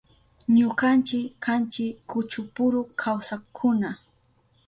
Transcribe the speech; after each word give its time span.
Ñukanchi 0.55 1.19
kanchi 1.43 1.85
kuchupuru 2.09 2.79
kawsakkuna. 3.01 3.89